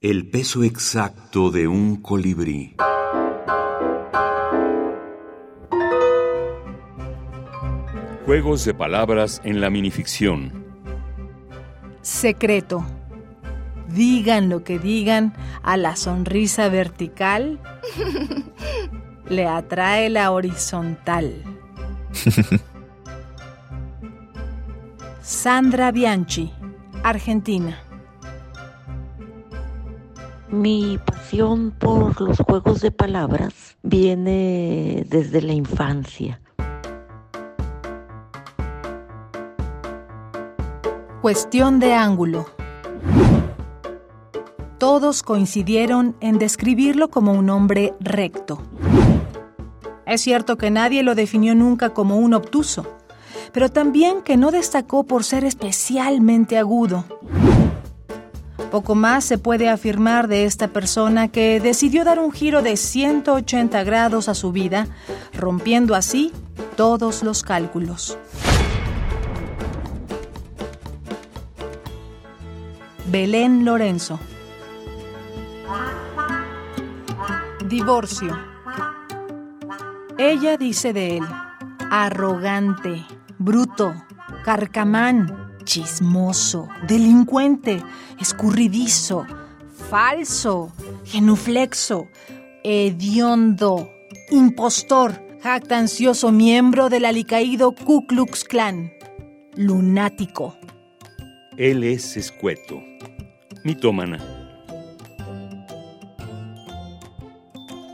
El 0.00 0.30
peso 0.30 0.62
exacto 0.62 1.50
de 1.50 1.66
un 1.66 1.96
colibrí. 1.96 2.76
Juegos 8.24 8.64
de 8.64 8.74
palabras 8.74 9.40
en 9.42 9.60
la 9.60 9.70
minificción. 9.70 10.64
Secreto. 12.00 12.86
Digan 13.88 14.48
lo 14.48 14.62
que 14.62 14.78
digan, 14.78 15.34
a 15.64 15.76
la 15.76 15.96
sonrisa 15.96 16.68
vertical 16.68 17.58
le 19.28 19.48
atrae 19.48 20.10
la 20.10 20.30
horizontal. 20.30 21.42
Sandra 25.22 25.90
Bianchi, 25.90 26.52
Argentina. 27.02 27.87
Mi 30.50 30.98
pasión 31.04 31.72
por 31.72 32.18
los 32.22 32.38
juegos 32.38 32.80
de 32.80 32.90
palabras 32.90 33.76
viene 33.82 35.04
desde 35.06 35.42
la 35.42 35.52
infancia. 35.52 36.40
Cuestión 41.20 41.80
de 41.80 41.92
ángulo. 41.92 42.46
Todos 44.78 45.22
coincidieron 45.22 46.16
en 46.20 46.38
describirlo 46.38 47.08
como 47.08 47.32
un 47.32 47.50
hombre 47.50 47.92
recto. 48.00 48.62
Es 50.06 50.22
cierto 50.22 50.56
que 50.56 50.70
nadie 50.70 51.02
lo 51.02 51.14
definió 51.14 51.54
nunca 51.54 51.90
como 51.90 52.16
un 52.16 52.32
obtuso, 52.32 52.86
pero 53.52 53.68
también 53.68 54.22
que 54.22 54.38
no 54.38 54.50
destacó 54.50 55.04
por 55.04 55.24
ser 55.24 55.44
especialmente 55.44 56.56
agudo. 56.56 57.04
Poco 58.70 58.94
más 58.94 59.24
se 59.24 59.38
puede 59.38 59.70
afirmar 59.70 60.28
de 60.28 60.44
esta 60.44 60.68
persona 60.68 61.28
que 61.28 61.58
decidió 61.58 62.04
dar 62.04 62.18
un 62.18 62.32
giro 62.32 62.60
de 62.60 62.76
180 62.76 63.82
grados 63.84 64.28
a 64.28 64.34
su 64.34 64.52
vida, 64.52 64.86
rompiendo 65.32 65.94
así 65.94 66.32
todos 66.76 67.22
los 67.22 67.42
cálculos. 67.42 68.18
Belén 73.10 73.64
Lorenzo. 73.64 74.20
Divorcio. 77.66 78.38
Ella 80.18 80.58
dice 80.58 80.92
de 80.92 81.16
él, 81.18 81.24
arrogante, 81.90 83.06
bruto, 83.38 83.94
carcamán, 84.44 85.47
chismoso, 85.68 86.66
delincuente, 86.86 87.82
escurridizo, 88.18 89.26
falso, 89.90 90.72
genuflexo, 91.04 92.08
hediondo, 92.64 93.90
impostor, 94.30 95.22
jactancioso 95.42 96.32
miembro 96.32 96.88
del 96.88 97.04
alicaído 97.04 97.72
Ku 97.72 98.06
Klux 98.06 98.44
Klan, 98.44 98.94
lunático. 99.56 100.56
Él 101.58 101.84
es 101.84 102.16
escueto, 102.16 102.82
mitómana. 103.62 104.24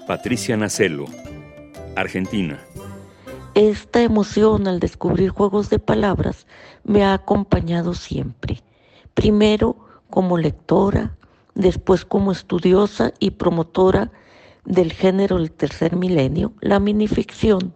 Patricia 0.06 0.56
Nacelo, 0.56 1.06
Argentina. 1.96 2.60
Esta 3.54 4.02
emoción 4.02 4.66
al 4.66 4.80
descubrir 4.80 5.30
juegos 5.30 5.70
de 5.70 5.78
palabras 5.78 6.46
me 6.82 7.04
ha 7.04 7.14
acompañado 7.14 7.94
siempre. 7.94 8.62
Primero 9.14 9.76
como 10.10 10.38
lectora, 10.38 11.16
después 11.54 12.04
como 12.04 12.32
estudiosa 12.32 13.12
y 13.20 13.30
promotora 13.30 14.10
del 14.64 14.92
género 14.92 15.38
del 15.38 15.52
tercer 15.52 15.94
milenio, 15.94 16.52
la 16.60 16.80
minificción, 16.80 17.74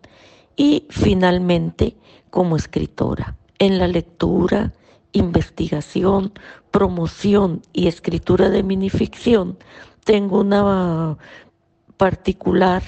y 0.56 0.84
finalmente 0.90 1.96
como 2.30 2.56
escritora. 2.56 3.36
En 3.60 3.78
la 3.78 3.86
lectura, 3.86 4.72
investigación, 5.12 6.32
promoción 6.72 7.62
y 7.72 7.86
escritura 7.86 8.50
de 8.50 8.64
minificción, 8.64 9.56
tengo 10.02 10.40
una 10.40 11.16
particular 11.96 12.82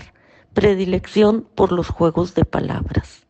predilección 0.55 1.47
por 1.55 1.73
los 1.73 1.89
juegos 1.89 2.35
de 2.35 2.45
palabras. 2.45 3.27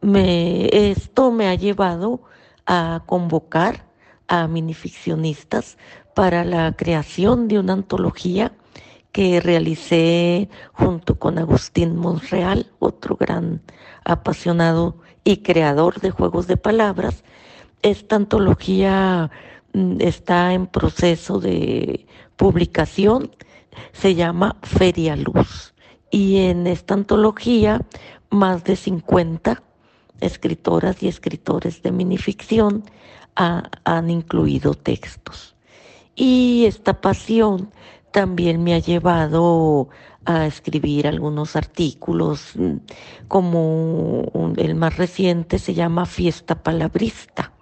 Esto 0.00 1.32
me 1.32 1.48
ha 1.48 1.54
llevado 1.54 2.22
a 2.66 3.02
convocar 3.06 3.86
a 4.28 4.46
minificcionistas 4.46 5.78
para 6.14 6.44
la 6.44 6.72
creación 6.76 7.48
de 7.48 7.58
una 7.58 7.72
antología 7.72 8.52
que 9.10 9.40
realicé 9.40 10.48
junto 10.72 11.18
con 11.18 11.38
Agustín 11.38 11.96
Monreal, 11.96 12.70
otro 12.78 13.16
gran 13.16 13.62
apasionado 14.04 14.98
y 15.24 15.38
creador 15.38 16.00
de 16.00 16.10
juegos 16.10 16.46
de 16.46 16.56
palabras. 16.56 17.24
Esta 17.82 18.16
antología 18.16 19.30
mm, 19.72 20.00
está 20.00 20.52
en 20.52 20.66
proceso 20.66 21.40
de 21.40 22.06
publicación, 22.36 23.32
se 23.92 24.14
llama 24.14 24.56
Feria 24.62 25.16
Luz 25.16 25.74
y 26.10 26.38
en 26.38 26.66
esta 26.66 26.94
antología 26.94 27.80
más 28.30 28.64
de 28.64 28.76
50 28.76 29.62
escritoras 30.20 31.02
y 31.02 31.08
escritores 31.08 31.82
de 31.82 31.92
minificción 31.92 32.84
han 33.34 34.10
incluido 34.10 34.74
textos. 34.74 35.54
Y 36.16 36.64
esta 36.66 37.00
pasión 37.00 37.70
también 38.10 38.64
me 38.64 38.74
ha 38.74 38.80
llevado 38.80 39.88
a 40.24 40.46
escribir 40.46 41.06
algunos 41.06 41.54
artículos, 41.54 42.54
como 43.28 44.52
el 44.56 44.74
más 44.74 44.96
reciente 44.96 45.58
se 45.58 45.74
llama 45.74 46.04
Fiesta 46.04 46.62
Palabrista, 46.62 47.52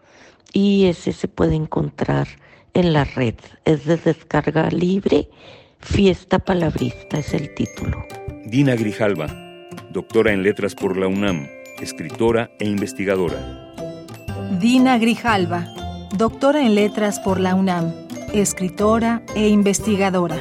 y 0.52 0.86
ese 0.86 1.12
se 1.12 1.28
puede 1.28 1.54
encontrar 1.54 2.26
en 2.72 2.92
la 2.94 3.04
red. 3.04 3.34
Es 3.64 3.84
de 3.84 3.98
descarga 3.98 4.70
libre, 4.70 5.28
Fiesta 5.78 6.38
Palabrista 6.38 7.18
es 7.18 7.34
el 7.34 7.54
título. 7.54 7.98
Dina 8.46 8.76
Grijalva, 8.76 9.26
doctora 9.90 10.32
en 10.32 10.44
letras 10.44 10.76
por 10.76 10.96
la 10.96 11.08
UNAM, 11.08 11.48
escritora 11.80 12.48
e 12.60 12.68
investigadora. 12.68 13.72
Dina 14.60 14.98
Grijalva, 14.98 15.66
doctora 16.16 16.64
en 16.64 16.76
letras 16.76 17.18
por 17.18 17.40
la 17.40 17.56
UNAM, 17.56 17.92
escritora 18.32 19.22
e 19.34 19.48
investigadora. 19.48 20.38